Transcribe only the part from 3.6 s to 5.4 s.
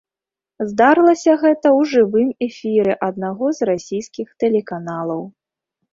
расійскіх тэлеканалаў.